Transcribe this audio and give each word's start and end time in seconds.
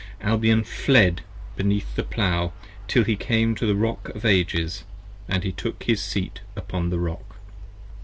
Albion 0.21 0.63
fled 0.63 1.21
beneath 1.55 1.93
the 1.95 2.01
Plow 2.01 2.53
Till 2.87 3.03
he 3.03 3.15
came 3.15 3.53
to 3.53 3.67
the 3.67 3.75
Rock 3.75 4.09
of 4.15 4.25
Ages, 4.25 4.83
& 5.07 5.43
he 5.43 5.51
took 5.51 5.83
his 5.83 6.01
Seat 6.01 6.39
upon 6.57 6.89
the 6.89 6.97
Rock. 6.97 7.35